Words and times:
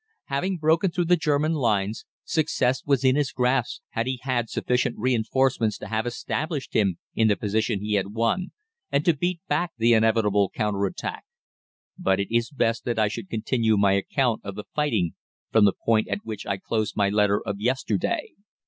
"Having 0.29 0.57
broken 0.57 0.89
through 0.89 1.05
the 1.05 1.15
German 1.15 1.53
lines, 1.53 2.05
success 2.23 2.83
was 2.85 3.03
in 3.03 3.15
his 3.15 3.31
grasp 3.31 3.83
had 3.89 4.07
he 4.07 4.17
had 4.23 4.49
sufficient 4.49 4.97
reinforcements 4.97 5.77
to 5.77 5.89
have 5.89 6.07
established 6.07 6.73
him 6.73 6.97
in 7.13 7.27
the 7.27 7.35
position 7.35 7.79
he 7.83 7.93
had 7.93 8.07
won, 8.11 8.47
and 8.91 9.05
to 9.05 9.15
beat 9.15 9.41
back 9.47 9.73
the 9.77 9.93
inevitable 9.93 10.49
counter 10.55 10.87
attack. 10.87 11.23
But 11.99 12.19
it 12.19 12.35
is 12.35 12.49
best 12.49 12.83
that 12.85 12.97
I 12.97 13.09
should 13.09 13.29
continue 13.29 13.77
my 13.77 13.91
account 13.91 14.41
of 14.43 14.55
the 14.55 14.65
fighting 14.73 15.13
from 15.51 15.65
the 15.65 15.73
point 15.85 16.07
at 16.07 16.25
which 16.25 16.47
I 16.47 16.57
closed 16.57 16.95
my 16.97 17.09
letter 17.09 17.39
of 17.39 17.59
yesterday. 17.59 18.31